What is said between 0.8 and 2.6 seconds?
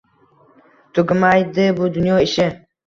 Tugamaydi bu dunyo ishi